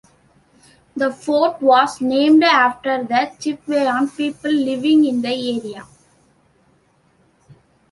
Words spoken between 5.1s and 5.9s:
the area.